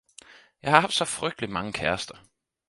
Jeg 0.61 0.71
har 0.71 0.79
haft 0.79 0.93
så 0.93 1.05
frygtelig 1.05 1.49
mange 1.49 1.73
kærester! 1.73 2.15